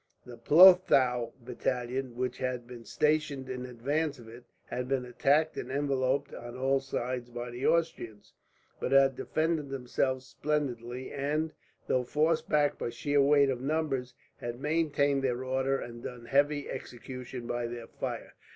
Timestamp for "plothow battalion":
0.35-2.15